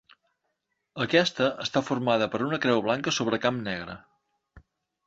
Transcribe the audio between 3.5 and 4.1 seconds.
negre.